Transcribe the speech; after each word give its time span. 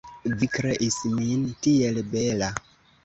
Vi 0.37 0.47
kreis 0.53 0.97
min 1.19 1.43
tiel 1.67 2.01
bela! 2.15 2.51